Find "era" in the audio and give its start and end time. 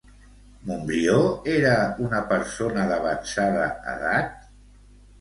1.57-1.75